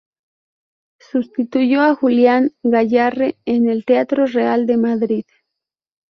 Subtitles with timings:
[0.99, 5.25] Sustituyó a Julián Gayarre en el Teatro Real de Madrid.